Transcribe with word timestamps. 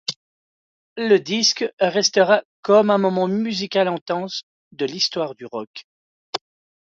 Le 0.97 1.19
disque 1.19 1.71
restera 1.79 2.41
comme 2.63 2.89
un 2.89 2.97
moment 2.97 3.27
musical 3.27 3.87
intense 3.87 4.45
de 4.71 4.85
l'histoire 4.85 5.35
du 5.35 5.45
rock. 5.45 5.85